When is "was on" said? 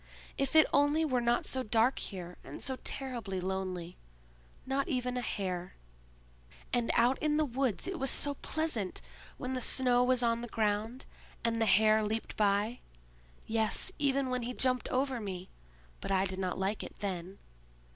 10.03-10.41